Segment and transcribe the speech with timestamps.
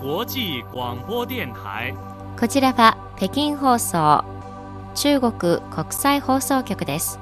[0.00, 1.92] 際广播電台
[2.38, 4.24] こちらは北京放送
[4.94, 7.18] 中国国際放送局です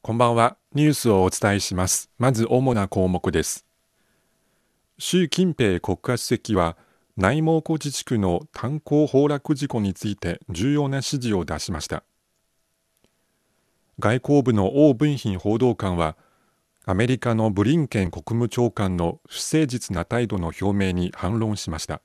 [0.00, 0.56] こんばんは。
[0.74, 2.10] ニュースをお伝えします。
[2.18, 3.64] まず主な項目です。
[4.98, 6.76] 習近平国家主席は
[7.16, 12.02] 内蒙古自治区の炭鉱崩落事故について重要な指示を出しました。
[13.98, 16.16] 外交部の王文賓報道官は
[16.84, 22.02] アメリカのブリンケン国務長官の不誠実な態度の表明に反論しました。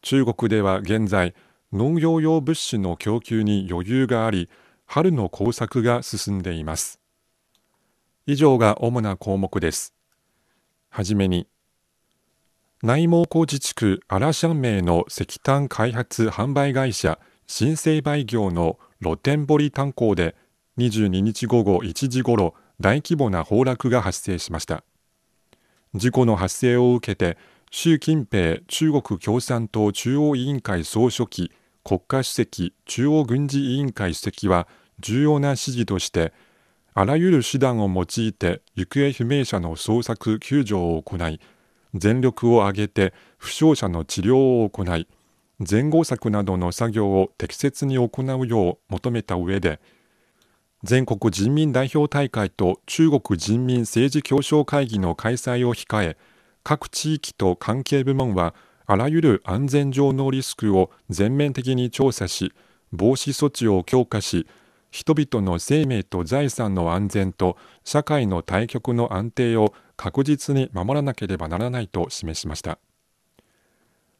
[0.00, 1.34] 中国では現在
[1.72, 4.48] 農業用物資の供給に余裕があり
[4.86, 7.00] 春の工作が進んでいます。
[8.26, 9.94] 以上が主な項目です。
[10.88, 11.46] はじめに、
[12.82, 17.18] 内蒙古自治区アラシャンメイの石炭開発販売会社
[17.50, 20.36] 新生売業の露天堀炭鉱で
[20.76, 24.84] 22日午後1時ごろ大規模な崩落が発生しました。
[25.94, 27.38] 事故の発生を受けて
[27.70, 31.50] 習近平中国共産党中央委員会総書記
[31.82, 34.68] 国家主席中央軍事委員会主席は
[35.00, 36.34] 重要な指示として
[36.92, 41.40] あらゆる手段を用いて行方不明者の捜索救助を行い
[41.94, 45.08] 全力を挙げて負傷者の治療を行い
[45.58, 49.80] 前後策などの作業を適切に行うよう求めた上で
[50.84, 56.16] 全国人民代表大会と中国人民政治協商会議の開催を控え
[56.62, 58.54] 各地域と関係部門は
[58.86, 62.52] あらゆる安全上のリスクを全面的に調査し
[62.92, 64.46] 防止措置を強化し
[64.90, 72.78] 人々の生命と財産の安全と社会の対極の安定を確実に守らなければならないと示しました。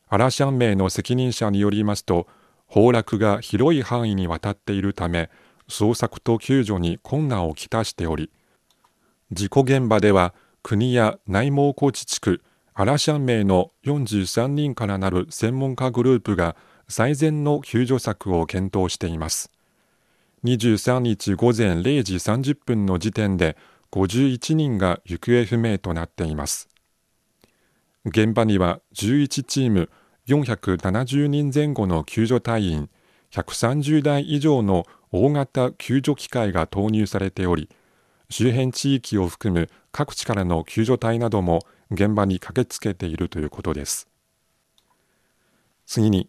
[0.09, 2.27] アラシャンメイの責任者によりますと
[2.69, 5.31] 崩落が広い範囲にわたっているため
[5.69, 8.31] 捜索と救助に困難をきたしており
[9.33, 12.43] 事故現場では国や内蒙古自治区
[12.81, 16.55] アラシャンメイの43人からなる専門家グループが
[16.87, 19.51] 最善の救助策を検討しています。
[20.45, 23.57] 23日午前0時30分の時点で
[23.91, 26.69] 51人が行方不明となっています。
[28.05, 29.91] 現場には11チーム
[30.29, 32.91] 470人前後の救助隊員
[33.31, 37.71] 130台以上の大型救助機械が投入されており
[38.29, 44.07] 周辺地域を含む各地からの救助隊なども現場に駆けつけているということです。
[45.87, 46.29] 次に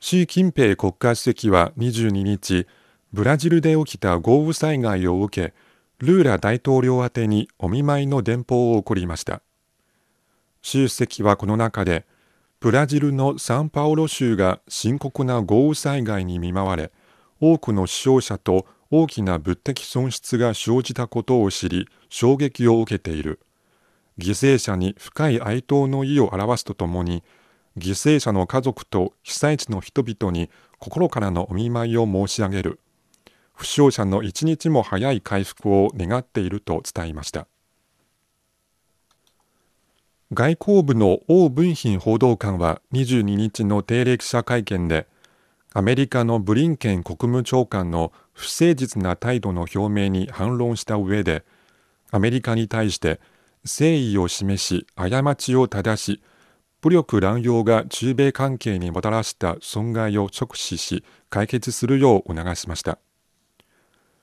[0.00, 2.66] 習近平国家主席は22日
[3.12, 5.54] ブラジルで起きた豪雨災害を受け
[5.98, 9.42] ルーラ大統領宛にお見舞いの電報を送りました。
[10.62, 12.06] 習主席はこの中で
[12.58, 16.90] ブラジルのサンパウロ州が深刻な豪雨災害に見舞われ
[17.38, 23.40] 多くの死傷者と大きな物的損失が生じたことを知り衝撃を受けている。
[24.18, 27.22] 犠牲者に深い哀悼の意を表すとともに
[27.76, 32.80] 犠牲者の家族と被災地の人々に心からのお見舞いを申し上げる。
[33.52, 37.48] 負傷者の一日も早い回復を願っていると伝えました。
[40.32, 45.06] 外交部の王文賓報道官は22日の定例記者会見で
[45.72, 51.44] アメリカのブリンケン国務長官の不誠実な態度の表明に反論した上で
[52.10, 53.20] アメリカに対して
[53.62, 56.22] 誠意を示し過ちを正し
[56.80, 62.98] 武力乱用が中米関係にもたらした損害を直視し解決するよう促しました。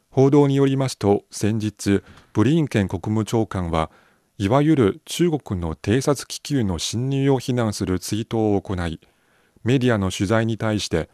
[0.09, 2.03] 報道によりますと先日
[2.34, 3.90] ブリンケン国務長官は
[4.39, 9.00] いわゆる中国の偵察気球の侵入を非難するツイートを行い
[9.63, 11.09] メディアの取材に対して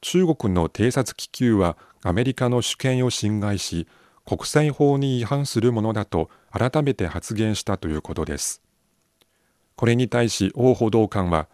[0.00, 3.86] 中国の偵察気球はアメリカの主権を侵害し
[4.24, 8.62] 国際法に違反するものだと改めて発言したということです。
[9.76, 11.48] これに対し王報道官は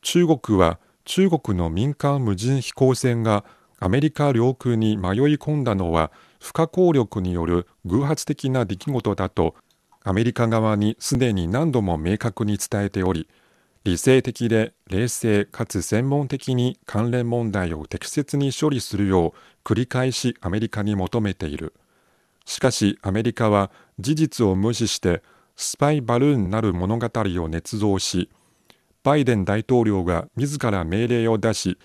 [0.00, 3.44] 中国は中国の民間無人飛行船が
[3.78, 6.10] アメリカ領空に迷い込んだのは
[6.40, 9.54] 不可抗力による偶発的な出来事だと
[10.02, 13.28] アメリカ側にすでに何度も明確に伝えており
[13.84, 19.32] 理性的で冷静かつ専門的に関連問題を適切に処理するよう
[19.64, 21.72] 繰り返しアメリカに求めている。
[22.44, 25.22] しかしアメリカは事実を無視して
[25.56, 28.28] スパイバルーンなる物語を捏造し
[29.02, 31.78] バイデン大統領が自ら命令を出し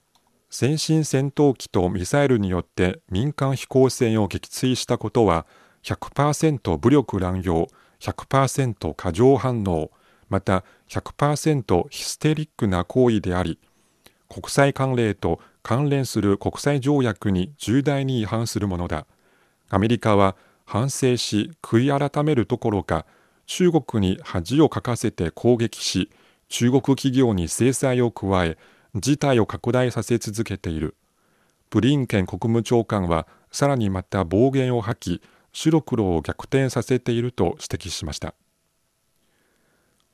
[0.50, 5.46] 先進戦闘機とミサイルによって民間飛行船を撃墜したことは
[5.84, 7.68] 100%武力乱用。
[8.00, 9.92] 100%過剰反応
[10.30, 13.60] また100%ヒステリックな行為であり
[14.30, 19.08] 国際慣例と関連する国際条約に重大に違反するものだ。
[19.70, 23.06] アメリカは反省し悔い改めるどころか
[23.46, 26.12] 中国に恥をかかせて攻撃し
[26.50, 28.58] 中国企業に制裁を加え
[28.96, 30.96] 事態を拡大させ続けている。
[31.70, 35.24] ブリンケン国務長官はさらにまた暴言を吐き
[35.56, 38.36] 白黒を逆転させていると指摘しました。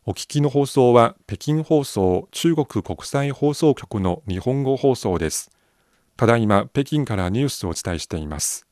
[0.05, 5.49] お聞きの放送は北京放送中国国際放送局の日本語放送です。
[6.15, 8.67] ただいま北京からニュースをお伝えしています。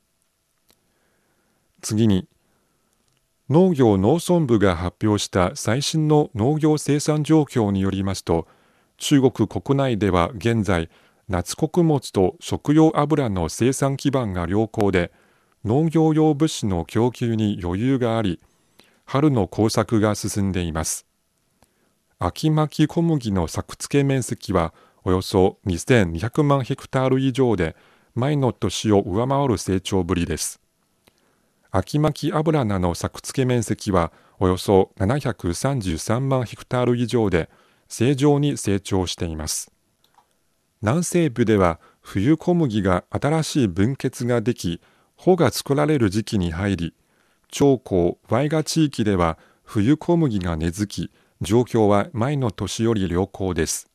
[1.81, 2.27] 次に
[3.49, 8.47] 農業農村部が発表した最新の農業生産状況によりますと
[8.97, 10.89] 中国国内では現在
[11.27, 15.11] 夏穀物と食用油の生産基盤が良好で
[15.65, 18.39] 農業用物資の供給に余裕があり
[19.03, 21.05] 春の耕作が進んでいます。
[22.17, 24.73] 秋巻き小麦の作付け面積は
[25.03, 27.75] およそ2200万ヘクタール以上で
[28.15, 30.61] 前の年を上回る成長ぶりです。
[31.71, 37.49] 秋巻き油菜の作付け面積はおよそ733万ヘクタール以上で
[37.87, 39.71] 正常に成長しています。
[40.81, 44.81] 南西部では冬小麦が新しい分血ができ
[45.21, 46.93] 穂が作られる時期に入り
[47.51, 51.11] 長江ワイガ地域では冬小麦が根付き
[51.41, 53.89] 状況は前の年より良好です。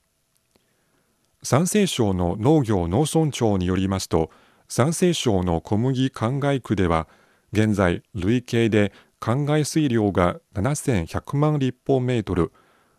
[1.43, 4.31] 山西省の農業農村庁によりますと
[4.69, 7.09] 山西省の小麦灌漑区では
[7.53, 12.53] 現在累計で灌漑水量が7100万立方メートル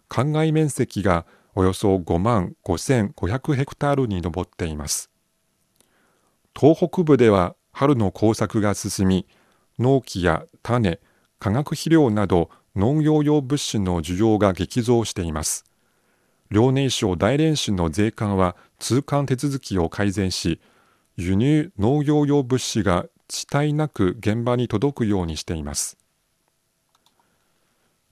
[0.10, 5.12] 灌漑面積がおよそ5万5500ヘクタールに上っています。
[6.60, 9.28] 東北部では春の耕作が進み
[9.80, 11.02] 農機や種
[11.40, 15.66] 化学肥料など農業用物資の需要が激増しています。
[16.50, 20.62] 遼寧省大連市の税関は通関手続きを改善し
[21.18, 25.98] 輸入農業用物資が遅滞なく現場に届くようにしています。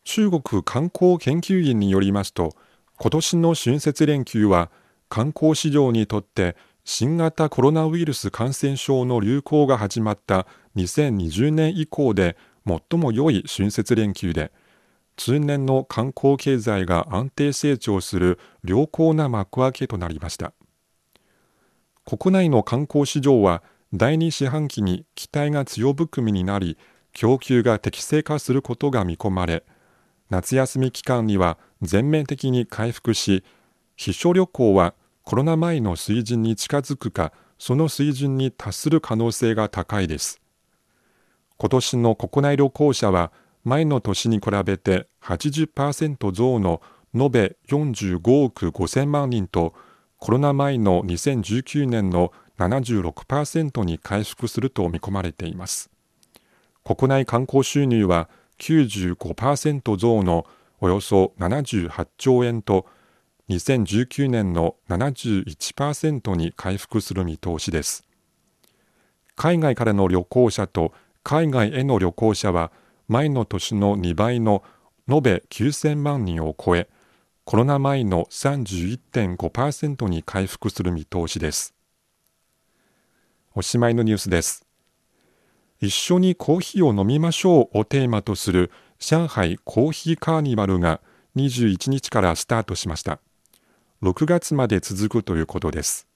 [0.03, 2.53] 中国観光研究院によりますと
[2.97, 4.69] 今年の春節連休は
[5.07, 12.35] 観光市場にとって新型コロナウイルス感染症の流行が始まった2020年以降で
[12.67, 14.51] 最も良い春節連休で
[15.15, 20.53] 通年の観光経済が安定成長する良好な幕開けとなりました。
[22.05, 23.63] 国内の観光市場は
[23.93, 26.77] 第2四半期に期待が強含みになり
[27.13, 29.63] 供給が適正化することが見込まれ
[30.29, 33.43] 夏休み期間には全面的に回復し
[33.97, 40.41] 避暑旅行はコロナ前の水準に近づくかその水準に達する可能性が高いです。
[41.57, 43.31] 今年の国内旅行者は
[43.63, 46.81] 前の年に比べて80%増の
[47.15, 49.73] 延べ45億5000万人と
[50.17, 55.89] コロナ前の2019年の76%に回復すると見込まれています。
[56.83, 58.29] 国内観光収入は
[58.59, 60.45] 95%増の
[60.81, 62.85] およそ78兆円と
[63.49, 68.05] 2019年の71%に回復する見通しです
[69.35, 72.71] 海外からの旅行者と海外への旅行者は
[73.07, 74.63] 前の年の2倍の
[75.09, 76.87] 延べ9000万人を超え
[77.43, 81.73] コロナ前の31.5%に回復する見通しです
[83.55, 84.65] おしまいのニュースです。
[85.79, 91.01] 一緒にコーヒーを飲みましょうをテーマとする上海コーヒーカーニバルが
[91.35, 93.19] 21日からスタートしました。
[94.03, 96.07] 6月まで続くということです。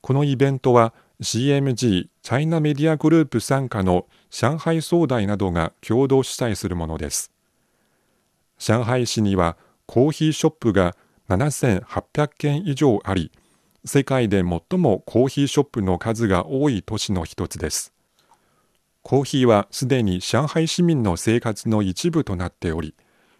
[0.00, 7.30] このイベントは CMG チャイナメディアグループ傘下の上海総代などが共同主催するものです。
[8.58, 10.96] 上海市にはコーヒーショップが
[11.28, 13.30] 7800件以上あり、
[13.84, 17.92] 世界で最もコーヒーショップの数が多い都市の一つです。
[19.02, 22.94] コーヒーはすでに上海市民の生活の一部となっており、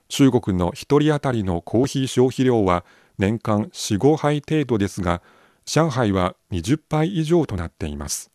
[0.09, 2.85] 中国の1人当たりのコーヒー消費量は
[3.19, 5.23] 年間4、5杯程度ですが、
[5.65, 8.31] 上海は20杯以上となっています。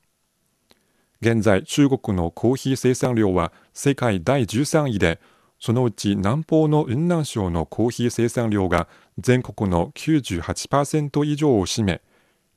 [1.22, 5.20] 現在、中国のコーヒー生産量は世界第13位で、
[5.60, 12.02] そのうち南方の雲南省のコーヒー生産量が全国の98%以上を占め、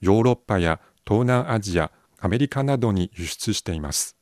[0.01, 4.17] ヨーロッパや東南アジア、アメリカなどに輸出しています。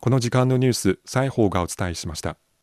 [0.00, 2.38] この時間のニュース、西宝がお伝えしました。